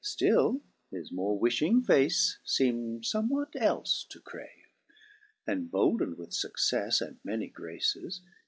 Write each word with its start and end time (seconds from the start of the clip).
Still 0.03 0.61
his 0.89 1.11
more 1.11 1.39
wifhing 1.39 1.85
face 1.85 2.39
ieem'd 2.43 3.03
fomewhat 3.03 3.51
elie 3.55 4.07
to 4.09 4.19
crave. 4.19 4.73
7 5.45 5.59
And, 5.59 5.71
boldned 5.71 6.17
with 6.17 6.31
fucceiTe 6.31 7.03
and 7.05 7.19
many 7.23 7.45
graces. 7.49 8.19